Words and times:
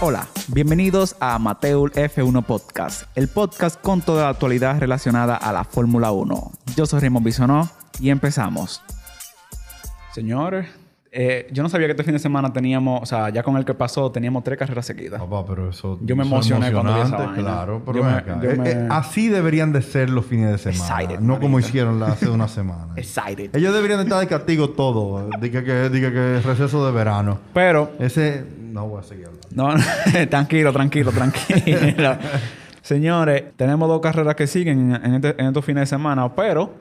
Hola, 0.00 0.28
bienvenidos 0.48 1.16
a 1.18 1.38
Mateul 1.38 1.90
F1 1.92 2.44
Podcast, 2.44 3.04
el 3.16 3.26
podcast 3.28 3.80
con 3.80 4.00
toda 4.00 4.24
la 4.24 4.28
actualidad 4.30 4.78
relacionada 4.78 5.34
a 5.36 5.52
la 5.52 5.64
Fórmula 5.64 6.12
1. 6.12 6.52
Yo 6.76 6.86
soy 6.86 7.00
Raymond 7.00 7.26
Bisonó 7.26 7.68
y 7.98 8.10
empezamos. 8.10 8.80
Señores, 10.14 10.68
eh, 11.10 11.48
yo 11.52 11.64
no 11.64 11.68
sabía 11.68 11.88
que 11.88 11.92
este 11.92 12.04
fin 12.04 12.12
de 12.12 12.20
semana 12.20 12.52
teníamos, 12.52 13.02
o 13.02 13.06
sea, 13.06 13.30
ya 13.30 13.42
con 13.42 13.56
el 13.56 13.64
que 13.64 13.74
pasó, 13.74 14.12
teníamos 14.12 14.44
tres 14.44 14.56
carreras 14.58 14.86
seguidas. 14.86 15.20
Papá, 15.20 15.44
pero 15.46 15.70
eso. 15.70 15.98
Yo 16.02 16.14
me 16.14 16.22
emocioné 16.22 16.70
cuando 16.70 16.94
vi 16.94 17.00
esa 17.00 17.16
vaina. 17.16 17.34
Claro, 17.34 17.82
pero 17.84 18.04
me- 18.04 18.10
acá. 18.12 18.38
Eh, 18.42 18.56
me- 18.56 18.70
eh, 18.70 18.86
así 18.90 19.28
deberían 19.28 19.72
de 19.72 19.82
ser 19.82 20.10
los 20.10 20.26
fines 20.26 20.50
de 20.52 20.58
semana. 20.72 20.94
Excited, 21.02 21.20
no 21.20 21.40
como 21.40 21.58
hicieron 21.58 21.98
la- 21.98 22.08
hace 22.08 22.28
una 22.28 22.46
semana. 22.48 22.92
Excited. 22.94 23.56
Ellos 23.56 23.74
deberían 23.74 23.98
de 23.98 24.04
estar 24.04 24.20
de 24.20 24.28
castigo 24.28 24.70
todo. 24.70 25.28
Diga 25.40 25.64
que, 25.64 25.88
diga 25.90 26.12
que 26.12 26.40
receso 26.44 26.86
de 26.86 26.92
verano. 26.92 27.38
Pero, 27.52 27.90
Ese. 27.98 28.44
No 28.78 28.86
voy 28.88 29.00
a 29.00 29.02
seguir 29.02 29.26
hablando. 29.26 29.48
no, 29.50 30.26
tranquilo, 30.30 30.72
tranquilo, 30.72 31.10
tranquilo. 31.10 32.16
Señores, 32.82 33.44
tenemos 33.56 33.88
dos 33.88 34.00
carreras 34.00 34.34
que 34.36 34.46
siguen 34.46 34.94
en, 34.94 35.14
este- 35.16 35.34
en 35.40 35.48
estos 35.48 35.64
fines 35.64 35.82
de 35.82 35.86
semana, 35.86 36.32
pero 36.34 36.72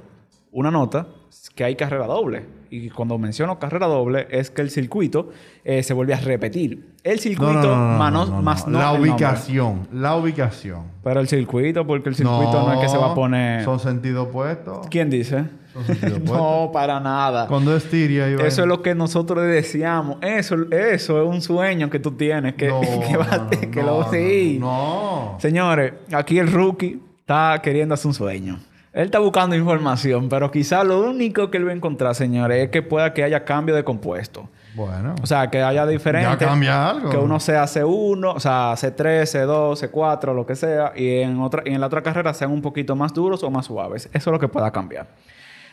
una 0.52 0.70
nota 0.70 1.08
que 1.56 1.64
hay 1.64 1.76
carrera 1.76 2.06
doble. 2.06 2.46
Y 2.70 2.90
cuando 2.90 3.18
menciono 3.18 3.58
carrera 3.60 3.88
doble 3.88 4.28
es 4.30 4.52
que 4.52 4.62
el 4.62 4.70
circuito 4.70 5.30
eh, 5.64 5.84
se 5.84 5.94
vuelve 5.94 6.14
a 6.14 6.20
repetir. 6.20 6.96
El 7.04 7.20
circuito 7.20 7.54
No, 7.54 7.98
no, 7.98 8.12
no, 8.12 8.26
no, 8.26 8.42
más 8.42 8.68
no, 8.68 8.78
La 8.78 8.94
ubicación. 8.94 9.88
La 9.94 10.16
ubicación. 10.18 10.84
Pero 11.04 11.20
el 11.22 11.28
circuito, 11.28 11.88
porque 11.88 12.10
el 12.10 12.16
circuito 12.16 12.52
no, 12.52 12.74
es 12.74 12.80
que 12.80 12.90
se 12.90 12.98
va 12.98 13.12
a 13.12 13.16
poner... 13.16 13.64
Son 13.64 13.80
sentido 13.80 14.24
opuesto. 14.24 14.82
¿Quién 14.90 15.10
dice? 15.10 15.46
Son 15.74 15.86
sentido 15.86 16.18
opuesto. 16.18 16.38
no, 16.38 16.72
para 16.74 17.00
nada. 17.00 17.48
Cuando 17.48 17.76
es 17.76 17.90
tiria 17.90 18.28
Eso 18.28 18.62
es 18.64 18.68
lo 18.68 18.82
que 18.82 18.94
nosotros 18.94 19.46
deseamos. 19.46 20.18
Eso, 20.22 20.56
eso 20.72 21.22
es 21.22 21.28
un 21.28 21.42
sueño 21.42 21.90
que 21.90 22.00
tú 22.00 22.12
tienes. 22.12 22.56
Que, 22.56 22.68
que, 23.08 23.18
va- 23.18 23.50
que 23.50 23.82
lo 23.82 24.12
sí. 24.12 24.58
No. 24.60 25.32
no. 25.34 25.40
Señores, 25.40 25.94
aquí 26.14 26.38
el 26.38 26.52
rookie 26.52 27.02
está 27.22 27.60
queriendo 27.64 27.94
hacer 27.94 28.08
un 28.08 28.14
sueño. 28.14 28.60
Él 28.94 29.06
está 29.06 29.20
buscando 29.20 29.56
información, 29.56 30.30
pero 30.30 30.50
quizá 30.50 30.84
lo 30.84 31.02
único 31.02 31.52
que 31.52 31.58
él 31.58 31.68
va 31.68 31.72
a 31.72 31.76
encontrar, 31.76 32.16
señores, 32.16 32.66
es 32.66 32.70
que 32.72 32.82
pueda 32.82 33.14
que 33.14 33.24
haya 33.24 33.46
cambio 33.46 33.76
de 33.76 33.84
compuesto. 33.84 34.50
Bueno. 34.76 35.16
O 35.22 35.26
sea, 35.26 35.50
que 35.50 35.62
haya 35.62 35.86
diferente. 35.86 36.30
Ya 36.30 36.38
cambia 36.38 36.90
algo. 36.90 37.10
Que 37.10 37.18
uno 37.18 37.40
sea 37.40 37.64
C1, 37.66 38.34
o 38.36 38.40
sea, 38.40 38.74
C3, 38.74 39.24
C2, 39.24 39.92
C4, 39.92 40.34
lo 40.34 40.46
que 40.46 40.56
sea, 40.56 40.94
y 40.96 41.20
en, 41.22 41.40
otra, 41.42 41.64
y 41.66 41.74
en 41.74 41.82
la 41.82 41.88
otra 41.88 42.02
carrera 42.02 42.34
sean 42.34 42.52
un 42.52 42.62
poquito 42.62 42.96
más 42.96 43.14
duros 43.14 43.44
o 43.44 43.52
más 43.52 43.66
suaves. 43.66 44.06
Eso 44.14 44.30
es 44.30 44.34
lo 44.34 44.40
que 44.40 44.48
pueda 44.48 44.72
cambiar. 44.72 45.08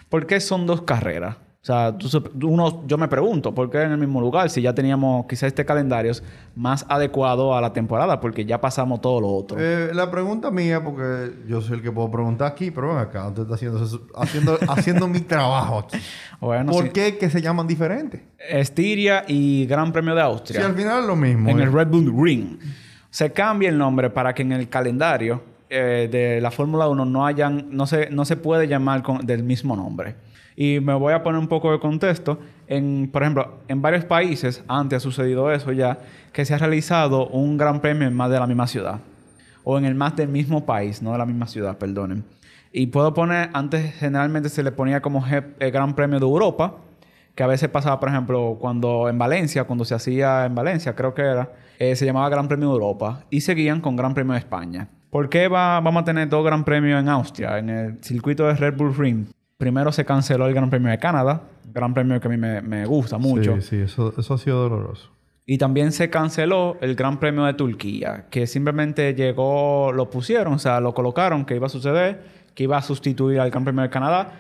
¿Por 0.09 0.27
qué 0.27 0.41
son 0.41 0.67
dos 0.67 0.83
carreras? 0.83 1.37
O 1.65 1.67
sea, 1.67 1.97
tú 1.97 2.11
uno, 2.47 2.87
yo 2.87 2.99
me 2.99 3.09
pregunto, 3.09 3.55
¿por 3.55 3.71
qué 3.71 3.81
en 3.81 3.93
el 3.93 3.97
mismo 3.97 4.21
lugar? 4.21 4.51
Si 4.51 4.61
ya 4.61 4.75
teníamos 4.75 5.25
quizá 5.25 5.47
este 5.47 5.65
calendario 5.65 6.11
es 6.11 6.23
más 6.55 6.85
adecuado 6.91 7.57
a 7.57 7.61
la 7.63 7.73
temporada, 7.73 8.21
porque 8.21 8.45
ya 8.45 8.61
pasamos 8.61 9.01
todo 9.01 9.19
lo 9.19 9.29
otro. 9.29 9.57
Eh, 9.59 9.95
la 9.95 10.11
pregunta 10.11 10.51
mía, 10.51 10.85
porque 10.85 11.33
yo 11.49 11.63
soy 11.63 11.77
el 11.77 11.83
que 11.83 11.91
puedo 11.91 12.11
preguntar 12.11 12.49
aquí, 12.53 12.71
pero 12.71 12.89
ven 12.89 12.99
acá, 12.99 13.29
usted 13.29 13.45
está 13.45 13.55
haciendo, 13.55 13.83
haciendo, 14.15 14.59
haciendo 14.69 15.09
mi 15.09 15.21
trabajo 15.21 15.79
aquí. 15.79 15.97
bueno, 16.39 16.71
¿Por 16.71 16.85
sí. 16.85 16.91
qué 16.91 17.17
que 17.17 17.31
se 17.31 17.41
llaman 17.41 17.67
diferentes? 17.67 18.21
Estiria 18.47 19.25
y 19.27 19.65
Gran 19.65 19.91
Premio 19.91 20.15
de 20.15 20.21
Austria. 20.21 20.61
Si 20.61 20.67
al 20.67 20.75
final 20.75 21.01
es 21.01 21.07
lo 21.07 21.17
mismo. 21.17 21.49
en 21.49 21.61
eh. 21.61 21.63
el 21.63 21.73
Red 21.73 21.89
Bull 21.89 22.13
Ring. 22.15 22.59
Se 23.09 23.33
cambia 23.33 23.71
el 23.71 23.79
nombre 23.79 24.11
para 24.11 24.35
que 24.35 24.43
en 24.43 24.53
el 24.53 24.69
calendario 24.69 25.43
eh, 25.71 26.11
de 26.13 26.43
la 26.43 26.51
Fórmula 26.51 26.89
1 26.89 27.07
no 27.07 27.25
hayan, 27.25 27.69
no 27.71 27.87
se, 27.87 28.11
no 28.11 28.27
se 28.27 28.37
puede 28.37 28.69
llamar 28.69 29.03
con- 29.03 29.25
del 29.25 29.43
mismo 29.43 29.75
nombre. 29.75 30.34
Y 30.57 30.81
me 30.81 30.95
voy 30.95 31.13
a 31.13 31.23
poner 31.23 31.41
un 31.41 31.49
poco 31.49 31.73
de 31.73 31.81
contexto. 31.81 32.39
En, 32.67 33.11
por 33.13 33.23
ejemplo, 33.23 33.59
en 33.69 33.83
varios 33.83 34.05
países, 34.05 34.63
antes 34.69 34.99
ha 34.99 35.01
sucedido 35.01 35.51
eso 35.53 35.73
ya, 35.73 35.99
que 36.33 36.45
se 36.45 36.55
ha 36.55 36.59
realizado 36.59 37.27
un 37.29 37.57
gran 37.57 37.81
premio 37.81 38.07
en 38.09 38.15
más 38.15 38.31
de 38.31 38.39
la 38.39 38.47
misma 38.47 38.67
ciudad. 38.67 39.01
O 39.65 39.79
en 39.79 39.85
el 39.85 39.95
más 39.95 40.15
del 40.17 40.29
mismo 40.29 40.65
país, 40.65 41.03
no 41.03 41.13
de 41.13 41.19
la 41.19 41.27
misma 41.27 41.47
ciudad, 41.47 41.77
perdonen. 41.79 42.25
Y 42.73 42.89
puedo 42.89 43.15
poner, 43.15 43.51
antes 43.53 43.95
generalmente 43.95 44.49
se 44.49 44.63
le 44.63 44.73
ponía 44.73 45.01
como 45.01 45.25
el 45.59 45.71
Gran 45.71 45.95
Premio 45.95 46.19
de 46.19 46.27
Europa, 46.27 46.75
que 47.35 47.43
a 47.43 47.47
veces 47.47 47.69
pasaba, 47.69 47.99
por 47.99 48.09
ejemplo, 48.09 48.57
cuando 48.61 49.09
en 49.09 49.19
Valencia, 49.19 49.65
cuando 49.65 49.85
se 49.85 49.95
hacía 49.95 50.45
en 50.45 50.55
Valencia, 50.55 50.95
creo 50.95 51.15
que 51.15 51.23
era, 51.23 51.53
eh, 51.79 51.97
se 51.97 52.05
llamaba 52.07 52.29
Gran 52.29 52.47
Premio 52.49 52.69
de 52.69 52.75
Europa 52.75 53.25
y 53.31 53.41
seguían 53.41 53.81
con 53.81 53.97
Gran 53.97 54.15
Premio 54.15 54.33
de 54.35 54.39
España. 54.41 54.89
¿Por 55.11 55.29
qué 55.29 55.49
va- 55.49 55.81
vamos 55.81 56.03
a 56.03 56.05
tener 56.05 56.29
dos 56.29 56.45
Gran 56.45 56.65
Premios 56.65 57.01
en 57.01 57.09
Austria, 57.09 57.59
en 57.59 57.71
el 57.71 57.99
circuito 58.05 58.47
de 58.47 58.55
Red 58.55 58.77
Bull 58.77 58.95
Ring? 58.97 59.27
Primero 59.65 59.93
se 59.93 60.05
canceló 60.05 60.47
el 60.47 60.53
Gran 60.53 60.69
Premio 60.69 60.91
de 60.91 60.99
Canadá, 60.99 61.41
Gran 61.73 61.95
Premio 61.95 62.21
que 62.21 62.29
a 62.29 62.31
mí 62.31 62.37
me, 62.37 62.61
me 62.61 62.85
gusta 62.85 63.17
mucho. 63.17 63.55
Sí, 63.63 63.63
sí, 63.63 63.77
eso, 63.77 64.13
eso 64.19 64.35
ha 64.35 64.37
sido 64.37 64.59
doloroso. 64.59 65.09
Y 65.47 65.57
también 65.57 65.91
se 65.91 66.11
canceló 66.11 66.77
el 66.83 66.95
Gran 66.95 67.19
Premio 67.19 67.45
de 67.45 67.55
Turquía, 67.55 68.27
que 68.29 68.47
simplemente 68.47 69.15
llegó, 69.15 69.91
lo 69.91 70.11
pusieron, 70.11 70.53
o 70.53 70.59
sea, 70.59 70.81
lo 70.81 70.93
colocaron 70.93 71.47
que 71.47 71.57
iba 71.57 71.65
a 71.65 71.71
suceder, 71.71 72.25
que 72.55 72.65
iba 72.65 72.77
a 72.77 72.83
sustituir 72.83 73.41
al 73.41 73.51
Gran 73.51 73.65
Premio 73.65 73.81
de 73.81 73.89
Canadá, 73.89 74.33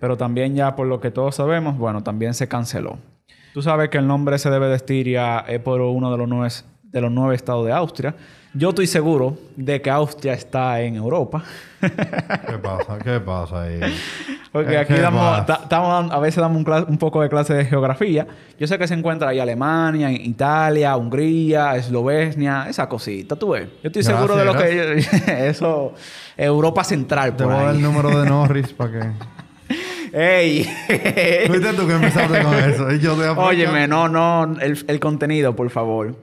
pero 0.00 0.16
también 0.16 0.56
ya 0.56 0.74
por 0.74 0.88
lo 0.88 1.00
que 1.00 1.12
todos 1.12 1.36
sabemos, 1.36 1.78
bueno, 1.78 2.02
también 2.02 2.34
se 2.34 2.48
canceló. 2.48 2.98
Tú 3.54 3.62
sabes 3.62 3.88
que 3.88 3.98
el 3.98 4.08
nombre 4.08 4.36
se 4.40 4.50
debe 4.50 4.66
de 4.66 4.74
Estiria 4.74 5.44
es 5.46 5.60
por 5.60 5.80
uno 5.80 6.10
de 6.10 6.18
los 6.18 6.28
nueve, 6.28 6.52
de 6.82 7.00
los 7.00 7.12
nueve 7.12 7.36
estados 7.36 7.64
de 7.66 7.72
Austria. 7.72 8.16
Yo 8.52 8.70
estoy 8.70 8.88
seguro 8.88 9.38
de 9.54 9.80
que 9.80 9.90
Austria 9.90 10.32
está 10.32 10.80
en 10.80 10.96
Europa. 10.96 11.44
¿Qué 11.80 12.58
pasa? 12.58 12.98
¿Qué 12.98 13.20
pasa 13.20 13.62
ahí? 13.62 13.80
Porque 14.52 14.76
aquí 14.76 14.92
¿qué 14.94 15.00
damos, 15.00 15.46
dando- 15.46 16.12
a 16.14 16.18
veces 16.20 16.40
damos 16.42 16.58
un, 16.88 16.98
poco 16.98 17.22
de 17.22 17.30
clase 17.30 17.54
de 17.54 17.64
geografía. 17.64 18.26
Yo 18.58 18.66
sé 18.66 18.78
que 18.78 18.86
se 18.86 18.92
encuentra 18.94 19.30
ahí 19.30 19.40
Alemania, 19.40 20.10
Italia, 20.12 20.94
Hungría, 20.96 21.74
Eslovenia, 21.76 22.66
esa 22.68 22.86
cosita, 22.88 23.34
tú 23.34 23.50
ves. 23.52 23.68
Yo 23.82 23.88
estoy 23.88 24.02
seguro 24.02 24.36
de 24.36 24.44
lo 24.44 24.52
Gracias, 24.52 25.22
que... 25.22 25.48
eso, 25.48 25.94
Europa 26.36 26.84
Central, 26.84 27.34
Te 27.34 27.44
por 27.44 27.52
voy 27.52 27.60
a 27.62 27.64
dar 27.64 27.70
ahí. 27.70 27.76
el 27.78 27.82
número 27.82 28.20
de 28.22 28.28
Norris 28.28 28.72
para 28.74 28.90
que... 28.92 29.10
¡Ey! 30.12 30.64
Fuiste 31.46 31.72
tú 31.72 31.86
que 31.86 31.94
empezaste 31.94 32.42
con 32.42 32.54
eso. 32.54 32.92
Y 32.92 32.98
yo. 32.98 33.16
Óyeme, 33.38 33.88
no, 33.88 34.08
no, 34.10 34.54
el, 34.60 34.84
el 34.86 35.00
contenido, 35.00 35.56
por 35.56 35.70
favor. 35.70 36.14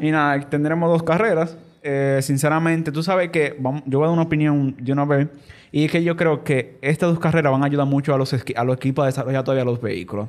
y 0.00 0.10
nada, 0.10 0.40
tendremos 0.48 0.90
dos 0.90 1.02
carreras. 1.02 1.54
Eh, 1.82 2.20
sinceramente, 2.22 2.90
tú 2.92 3.02
sabes 3.02 3.28
que 3.30 3.54
vamos- 3.58 3.82
yo 3.84 3.98
voy 3.98 4.06
a 4.06 4.08
dar 4.08 4.14
una 4.14 4.22
opinión 4.22 4.74
de 4.78 4.92
una 4.92 5.04
vez. 5.04 5.28
Y 5.72 5.86
es 5.86 5.90
que 5.90 6.04
yo 6.04 6.16
creo 6.16 6.44
que 6.44 6.78
estas 6.82 7.10
dos 7.10 7.18
carreras 7.18 7.50
van 7.50 7.62
a 7.62 7.66
ayudar 7.66 7.86
mucho 7.86 8.14
a 8.14 8.18
los, 8.18 8.32
a 8.32 8.64
los 8.64 8.76
equipos 8.76 9.02
a 9.02 9.06
desarrollar 9.06 9.42
todavía 9.42 9.64
los 9.64 9.80
vehículos. 9.80 10.28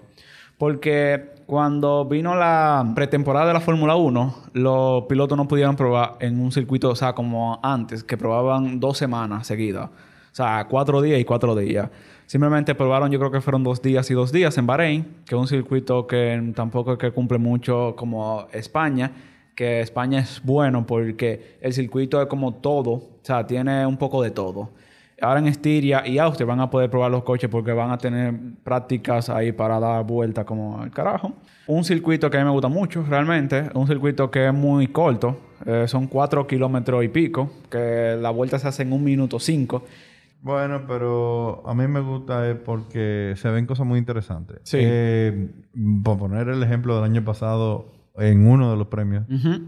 Porque 0.58 1.34
cuando 1.46 2.06
vino 2.06 2.36
la 2.36 2.90
pretemporada 2.96 3.48
de 3.48 3.54
la 3.54 3.60
Fórmula 3.60 3.96
1, 3.96 4.36
los 4.54 5.04
pilotos 5.04 5.38
no 5.38 5.48
pudieron 5.48 5.76
probar 5.76 6.16
en 6.22 6.40
un 6.40 6.54
circuito, 6.54 6.90
o 6.90 6.96
sea, 6.96 7.14
como 7.14 7.60
antes, 7.62 8.06
que 8.06 8.18
probaban 8.18 8.80
dos 8.80 8.98
semanas 8.98 9.46
seguidas. 9.46 9.90
O 9.90 10.36
sea, 10.36 10.66
cuatro 10.70 11.02
días 11.02 11.20
y 11.20 11.26
cuatro 11.26 11.56
días. 11.56 11.90
Simplemente 12.26 12.74
probaron, 12.74 13.12
yo 13.12 13.20
creo 13.20 13.32
que 13.32 13.42
fueron 13.42 13.64
dos 13.64 13.82
días 13.82 14.10
y 14.10 14.14
dos 14.14 14.32
días 14.32 14.58
en 14.58 14.66
Bahrein, 14.66 15.04
que 15.26 15.36
es 15.36 15.42
un 15.42 15.48
circuito 15.48 16.08
que 16.08 16.54
tampoco 16.56 16.94
es 16.94 16.98
que 16.98 17.12
cumple 17.12 17.38
mucho 17.38 17.96
como 17.98 18.48
España, 18.54 19.12
que 19.56 19.82
España 19.82 20.20
es 20.20 20.42
bueno 20.44 20.88
porque 20.88 21.58
el 21.62 21.74
circuito 21.74 22.22
es 22.22 22.28
como 22.28 22.54
todo, 22.56 22.92
o 22.92 23.20
sea, 23.22 23.46
tiene 23.46 23.86
un 23.86 23.98
poco 23.98 24.24
de 24.24 24.32
todo. 24.32 24.70
Ahora 25.22 25.40
en 25.40 25.48
Estiria 25.48 26.06
y 26.08 26.18
Austria 26.18 26.46
van 26.46 26.60
a 26.60 26.70
poder 26.70 26.90
probar 26.90 27.10
los 27.12 27.24
coches 27.24 27.50
porque 27.50 27.72
van 27.72 27.92
a 27.92 27.98
tener 27.98 28.34
prácticas 28.64 29.30
ahí 29.30 29.52
para 29.52 29.80
dar 29.80 30.04
vuelta 30.06 30.44
como 30.44 30.82
al 30.82 30.92
carajo. 30.92 31.34
Un 31.68 31.84
circuito 31.84 32.30
que 32.30 32.38
a 32.38 32.40
mí 32.42 32.46
me 32.46 32.52
gusta 32.52 32.68
mucho, 32.68 33.06
realmente. 33.08 33.70
Un 33.74 33.88
circuito 33.88 34.30
que 34.30 34.48
es 34.48 34.54
muy 34.54 34.88
corto. 34.88 35.38
eh, 35.66 35.86
son 35.88 36.08
cuatro 36.08 36.46
kilómetros 36.46 37.04
y 37.06 37.08
pico. 37.08 37.50
Que 37.70 38.18
la 38.20 38.32
vuelta 38.32 38.60
se 38.60 38.68
hace 38.68 38.84
en 38.84 38.92
un 38.92 39.04
minuto 39.04 39.40
cinco. 39.40 39.84
Bueno, 40.42 40.82
pero 40.88 41.64
a 41.66 41.74
mí 41.74 41.88
me 41.88 42.02
gusta 42.02 42.58
porque 42.66 43.34
se 43.38 43.50
ven 43.50 43.66
cosas 43.66 43.86
muy 43.88 43.98
interesantes. 44.00 44.58
Sí. 44.64 44.78
Eh, 44.82 45.48
por 46.04 46.18
poner 46.18 46.50
el 46.50 46.62
ejemplo 46.64 46.96
del 46.96 47.06
año 47.06 47.24
pasado 47.24 47.86
en 48.18 48.46
uno 48.46 48.70
de 48.72 48.78
los 48.78 48.88
premios, 48.88 49.24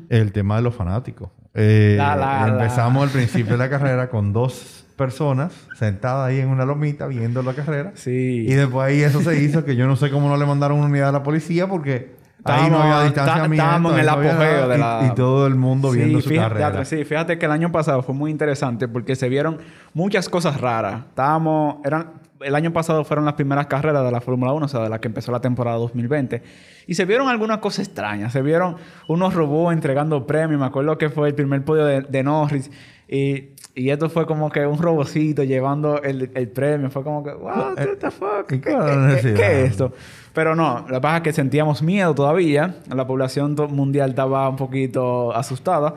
el 0.10 0.32
tema 0.34 0.58
de 0.58 0.64
los 0.64 0.76
fanáticos. 0.76 1.30
Eh, 1.54 1.96
La, 1.98 2.16
la, 2.18 2.48
empezamos 2.50 3.04
al 3.04 3.10
principio 3.10 3.54
de 3.54 3.58
la 3.58 3.70
carrera 3.70 4.10
con 4.10 4.34
dos 4.34 4.85
personas 4.96 5.54
sentadas 5.78 6.30
ahí 6.30 6.40
en 6.40 6.50
una 6.50 6.66
lomita 6.66 7.08
viendo 7.08 7.42
la 7.44 7.54
carrera. 7.54 7.92
Sí. 7.96 8.46
Y 8.48 8.54
después 8.54 8.88
ahí 8.88 9.02
eso 9.02 9.22
se 9.22 9.42
hizo 9.42 9.66
que 9.66 9.76
yo 9.76 9.88
no 9.88 9.96
sé 9.96 10.10
cómo 10.10 10.30
no 10.30 10.38
le 10.38 10.46
mandaron 10.46 10.78
una 10.78 10.88
unidad 10.88 11.10
a 11.10 11.12
la 11.12 11.24
policía 11.24 11.68
porque 11.68 12.16
ahí 12.44 12.70
no 12.70 12.80
había 12.80 12.94
ta- 12.98 13.04
distanciamiento. 13.06 13.64
estábamos 13.64 13.94
en 13.94 14.00
el 14.00 14.10
apogeo 14.10 14.68
de 14.70 14.78
la- 14.78 15.08
Y, 15.12 15.16
todo 15.16 15.48
el 15.48 15.56
mundo 15.56 15.92
viendo 15.92 16.22
su 16.22 16.30
fíjate, 16.30 16.60
carrera. 16.60 16.86
sí, 16.86 17.04
fíjate 17.04 17.38
que 17.38 17.46
el 17.46 17.52
año 17.52 17.72
pasado 17.72 18.02
fue 18.04 18.14
muy 18.16 18.32
interesante 18.32 18.88
porque 18.88 19.16
se 19.16 19.28
vieron 19.30 19.58
muchas 19.94 20.30
cosas 20.30 20.62
raras. 20.62 21.02
Estábamos, 21.10 21.78
eran 21.84 22.12
el 22.46 22.54
año 22.54 22.72
pasado 22.72 23.04
fueron 23.04 23.26
las 23.26 23.34
primeras 23.34 23.66
carreras 23.66 24.06
de 24.06 24.12
la 24.12 24.22
Fórmula 24.22 24.54
1, 24.54 24.66
o 24.66 24.70
sea, 24.70 24.82
de 24.82 24.90
la 24.90 25.02
que 25.02 25.08
empezó 25.08 25.32
la 25.32 25.42
temporada 25.42 25.78
2020. 25.78 26.44
Y 26.86 26.94
se 26.94 27.06
vieron 27.06 27.28
algunas 27.28 27.58
cosas 27.58 27.88
extrañas. 27.88 28.32
Se 28.32 28.44
vieron 28.44 28.76
unos 29.08 29.34
robots 29.34 29.74
entregando 29.74 30.28
premios. 30.28 30.60
Me 30.60 30.68
acuerdo 30.68 30.96
que 30.98 31.10
fue 31.10 31.30
el 31.30 31.36
primer 31.36 31.66
podio 31.66 31.86
de, 31.86 32.24
Norris. 32.24 32.70
Y, 33.08 33.50
y, 33.74 33.90
esto 33.90 34.10
fue 34.10 34.28
como 34.28 34.52
que 34.52 34.66
un 34.66 34.78
robocito 34.78 35.44
llevando 35.44 36.02
el, 36.04 36.30
el 36.36 36.50
premio. 36.50 36.92
Fue 36.92 37.04
como 37.04 37.24
que, 37.24 37.32
what 37.32 37.76
the 38.00 38.12
fuck? 38.12 38.48
¿Qué, 38.48 38.62
qué, 38.62 39.64
es 39.64 39.72
esto? 39.72 39.92
Pero 40.32 40.56
no, 40.56 40.86
la 40.88 41.00
verdad 41.00 41.18
es 41.18 41.24
que 41.24 41.34
sentíamos 41.34 41.82
miedo 41.82 42.14
todavía. 42.14 42.76
La 42.94 43.08
población 43.08 43.56
mundial 43.72 44.12
estaba 44.12 44.48
un 44.48 44.56
poquito 44.56 45.36
asustada. 45.36 45.96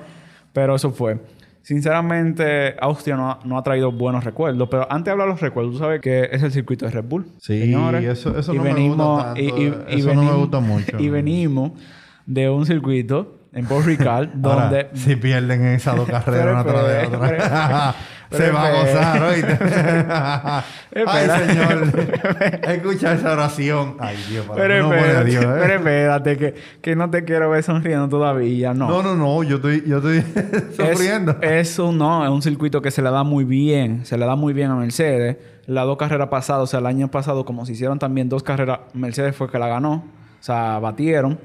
Pero 0.55 0.77
eso 0.77 0.93
fue. 0.93 1.19
Sinceramente, 1.69 2.77
Austria 2.81 3.15
no 3.15 3.59
ha, 3.59 3.63
traído 3.63 3.93
buenos 3.93 4.25
recuerdos, 4.25 4.71
pero 4.71 4.91
antes 4.91 5.05
de 5.05 5.11
hablar 5.11 5.27
de 5.27 5.33
los 5.35 5.41
recuerdos, 5.43 5.75
tú 5.75 5.79
sabes 5.79 6.01
que 6.01 6.27
es 6.33 6.43
el 6.43 6.51
circuito 6.51 6.87
de 6.87 6.93
Red 6.93 7.05
Bull. 7.05 7.27
Sí, 7.37 7.61
señores. 7.61 8.03
eso, 8.05 8.39
eso 8.39 8.55
no 8.55 8.63
me 8.63 8.89
gusta 8.89 9.35
tanto. 9.35 9.41
Y, 9.43 9.75
eso 9.89 10.15
no 10.15 10.23
me 10.23 10.33
gusta 10.33 10.61
mucho. 10.61 10.97
Y 10.99 11.11
venimos 11.11 11.73
de 12.25 12.49
un 12.49 12.65
circuito 12.65 13.41
en 13.53 13.67
Port 13.67 13.85
Ricard, 13.85 14.31
donde... 14.33 14.89
si 14.95 15.17
pierden 15.17 15.63
esas 15.67 15.95
dos 15.95 16.09
carreras 16.09 16.55
una 16.55 16.65
tras 16.65 16.89
de 16.89 17.07
otra. 17.07 17.95
Se 18.31 18.51
va 18.51 18.67
a 18.67 18.71
gozar, 18.71 19.23
¿oíste? 19.23 19.59
Ay, 21.07 21.47
Señor. 21.47 22.09
Escucha 22.63 23.15
esa 23.15 23.33
oración. 23.33 23.97
Ay, 23.99 24.17
Dios, 24.29 24.45
para 24.47 24.61
pero 24.61 24.83
no 24.83 24.95
espérate, 24.95 25.31
Dios, 25.31 25.45
¿eh? 25.45 25.59
Pero 25.61 25.75
espérate, 25.75 26.37
que, 26.37 26.55
que 26.83 26.97
no 26.97 27.09
te 27.11 27.25
quiero 27.25 27.49
ver 27.51 27.63
sonriendo 27.63 28.09
todavía, 28.09 28.75
no. 28.75 28.89
No, 28.89 29.03
no, 29.03 29.17
no. 29.17 29.43
Yo 29.45 29.57
estoy, 29.57 29.83
yo 29.87 29.99
estoy 29.99 30.23
sufriendo. 30.77 31.37
Es, 31.43 31.79
un, 31.79 31.97
no, 31.97 32.25
es 32.25 32.31
un 32.31 32.43
circuito 32.43 32.83
que 32.83 32.91
se 32.91 33.01
le 33.01 33.11
da 33.11 33.23
muy 33.23 33.45
bien. 33.45 34.05
Se 34.05 34.19
le 34.19 34.27
da 34.27 34.37
muy 34.37 34.53
bien 34.53 34.71
a 34.71 34.77
Mercedes. 34.77 35.39
Las 35.67 35.87
dos 35.87 35.97
carreras 35.97 36.29
pasadas, 36.29 36.65
o 36.65 36.67
sea, 36.67 36.81
el 36.81 36.87
año 36.87 37.09
pasado, 37.09 37.45
como 37.45 37.65
se 37.65 37.73
hicieron 37.73 37.99
también 37.99 38.29
dos 38.29 38.43
carreras, 38.43 38.81
Mercedes 38.93 39.35
fue 39.35 39.51
que 39.51 39.59
la 39.59 39.69
ganó. 39.69 40.05
O 40.41 40.43
sea, 40.43 40.79
batieron. 40.79 41.39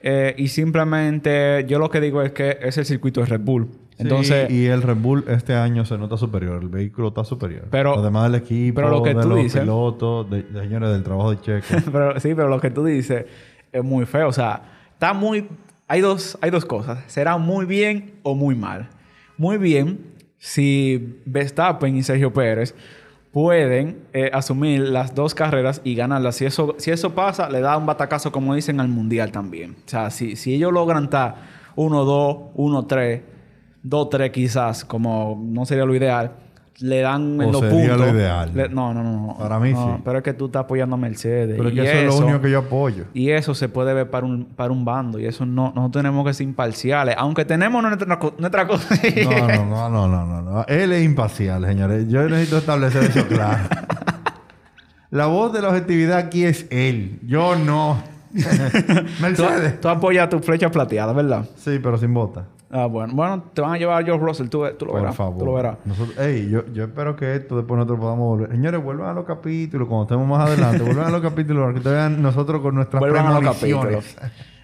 Eh, 0.00 0.34
y 0.38 0.48
simplemente 0.48 1.64
yo 1.68 1.78
lo 1.78 1.90
que 1.90 2.00
digo 2.00 2.22
es 2.22 2.32
que 2.32 2.58
es 2.60 2.76
el 2.78 2.84
circuito 2.84 3.20
de 3.20 3.26
Red 3.26 3.40
Bull. 3.40 3.85
Entonces, 3.98 4.50
y 4.50 4.66
el 4.66 4.82
Red 4.82 4.96
Bull 4.96 5.24
este 5.28 5.54
año 5.54 5.84
se 5.84 5.96
nota 5.96 6.16
superior, 6.16 6.62
el 6.62 6.68
vehículo 6.68 7.08
está 7.08 7.24
superior. 7.24 7.66
Pero, 7.70 7.98
Además 7.98 8.30
del 8.30 8.42
equipo, 8.42 8.76
pero 8.76 8.90
lo 8.90 9.02
que 9.02 9.14
de 9.14 9.22
tú 9.22 9.28
los 9.28 9.38
dices, 9.38 9.60
pilotos, 9.60 10.30
de, 10.30 10.44
señores, 10.52 10.90
del 10.90 11.02
trabajo 11.02 11.30
de 11.30 11.40
Checo. 11.40 11.66
pero, 11.92 12.20
sí, 12.20 12.34
pero 12.34 12.48
lo 12.48 12.60
que 12.60 12.70
tú 12.70 12.84
dices 12.84 13.24
es 13.72 13.84
muy 13.84 14.04
feo. 14.06 14.28
O 14.28 14.32
sea, 14.32 14.62
está 14.92 15.12
muy... 15.12 15.48
Hay 15.88 16.00
dos, 16.00 16.36
hay 16.40 16.50
dos 16.50 16.64
cosas. 16.64 16.98
Será 17.06 17.38
muy 17.38 17.64
bien 17.64 18.14
o 18.22 18.34
muy 18.34 18.54
mal. 18.54 18.88
Muy 19.38 19.56
bien 19.56 19.98
si 20.38 21.20
Verstappen 21.24 21.96
y 21.96 22.02
Sergio 22.02 22.32
Pérez 22.32 22.74
pueden 23.32 24.02
eh, 24.12 24.30
asumir 24.32 24.80
las 24.80 25.14
dos 25.14 25.34
carreras 25.34 25.80
y 25.84 25.94
ganarlas. 25.94 26.36
Si 26.36 26.44
eso, 26.44 26.74
si 26.78 26.90
eso 26.90 27.14
pasa, 27.14 27.48
le 27.48 27.60
da 27.60 27.76
un 27.76 27.86
batacazo, 27.86 28.32
como 28.32 28.54
dicen, 28.54 28.80
al 28.80 28.88
Mundial 28.88 29.30
también. 29.30 29.76
O 29.86 29.88
sea, 29.88 30.10
si, 30.10 30.36
si 30.36 30.54
ellos 30.54 30.72
logran 30.72 31.04
estar 31.04 31.34
1-2, 31.76 32.54
1-3 32.54 33.20
dos, 33.88 34.10
tres 34.10 34.30
quizás, 34.30 34.84
como 34.84 35.40
no 35.42 35.64
sería 35.64 35.84
lo 35.84 35.94
ideal, 35.94 36.32
le 36.80 37.00
dan 37.00 37.40
en 37.40 37.52
los 37.52 37.64
puntos. 37.64 37.98
lo 37.98 38.08
ideal. 38.08 38.52
no, 38.70 38.92
no, 38.92 39.02
no. 39.02 39.36
Para 39.38 39.58
mí 39.58 39.72
sí. 39.72 40.02
Pero 40.04 40.18
es 40.18 40.24
que 40.24 40.34
tú 40.34 40.46
estás 40.46 40.64
apoyando 40.64 40.96
a 40.96 40.98
Mercedes. 40.98 41.56
Pero 41.56 41.70
que 41.70 41.82
eso, 41.82 42.14
es 42.14 42.20
lo 42.20 42.26
único 42.26 42.40
que 42.42 42.50
yo 42.50 42.58
apoyo. 42.58 43.04
Y 43.14 43.30
eso 43.30 43.54
se 43.54 43.68
puede 43.68 43.94
ver 43.94 44.10
para 44.10 44.26
un, 44.26 44.44
para 44.44 44.72
un 44.72 44.84
bando. 44.84 45.18
Y 45.18 45.26
eso 45.26 45.46
no, 45.46 45.72
no 45.74 45.90
tenemos 45.90 46.26
que 46.26 46.34
ser 46.34 46.46
imparciales. 46.46 47.14
Aunque 47.18 47.44
tenemos 47.44 47.82
nuestra, 47.82 48.18
nuestra 48.38 48.66
cosa. 48.66 48.94
no, 49.24 49.64
no, 49.64 49.88
no, 49.88 50.08
no, 50.08 50.26
no, 50.26 50.42
no. 50.42 50.64
Él 50.66 50.92
es 50.92 51.04
imparcial, 51.04 51.64
señores. 51.64 52.08
Yo 52.08 52.28
necesito 52.28 52.58
establecer 52.58 53.04
eso 53.04 53.26
claro. 53.26 53.62
La 55.10 55.26
voz 55.26 55.52
de 55.52 55.62
la 55.62 55.68
objetividad 55.68 56.18
aquí 56.18 56.44
es 56.44 56.66
él. 56.70 57.20
Yo 57.22 57.56
no. 57.56 58.02
Mercedes. 59.20 59.74
Tú, 59.76 59.82
tú 59.82 59.88
apoyas 59.88 60.28
tu 60.28 60.40
flecha 60.40 60.70
plateada, 60.70 61.14
¿verdad? 61.14 61.46
Sí, 61.56 61.78
pero 61.82 61.96
sin 61.96 62.12
bota. 62.12 62.44
Ah, 62.70 62.86
bueno. 62.86 63.14
Bueno, 63.14 63.44
te 63.54 63.60
van 63.60 63.74
a 63.74 63.78
llevar 63.78 64.02
a 64.02 64.04
George 64.04 64.24
Russell. 64.24 64.48
Tú, 64.48 64.64
tú 64.78 64.86
lo 64.86 64.92
Por 64.92 65.00
verás. 65.00 65.16
Favor. 65.16 65.38
Tú 65.38 65.46
lo 65.46 65.54
verás. 65.54 65.78
Nosotros, 65.84 66.18
ey, 66.18 66.48
yo, 66.50 66.64
yo 66.72 66.84
espero 66.84 67.14
que 67.14 67.34
esto 67.36 67.56
después 67.56 67.76
nosotros 67.78 68.00
podamos 68.00 68.26
volver. 68.26 68.50
Señores, 68.50 68.82
vuelvan 68.82 69.10
a 69.10 69.12
los 69.14 69.24
capítulos 69.24 69.86
cuando 69.88 70.04
estemos 70.04 70.26
más 70.26 70.48
adelante. 70.48 70.82
vuelvan 70.84 71.06
a 71.06 71.10
los 71.10 71.20
capítulos 71.20 71.62
para 71.62 71.74
que 71.74 71.80
te 71.80 71.88
vean 71.90 72.20
nosotros 72.20 72.60
con 72.60 72.74
nuestras 72.74 73.00
vuelvan 73.00 73.26
a 73.26 73.40
los 73.40 73.54
capítulos. 73.54 74.16